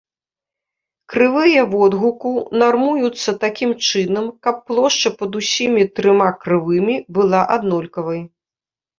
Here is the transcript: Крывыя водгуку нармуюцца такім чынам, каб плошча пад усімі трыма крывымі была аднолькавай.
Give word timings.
Крывыя 1.13 1.61
водгуку 1.73 2.31
нармуюцца 2.61 3.33
такім 3.43 3.71
чынам, 3.87 4.25
каб 4.47 4.55
плошча 4.69 5.09
пад 5.19 5.31
усімі 5.41 5.83
трыма 5.99 6.29
крывымі 6.45 6.95
была 7.19 7.41
аднолькавай. 7.57 8.21